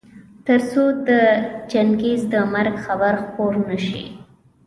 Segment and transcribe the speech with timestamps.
[0.47, 1.09] تر څو د
[1.71, 4.03] چنګېز د مرګ خبر خپور نه شي.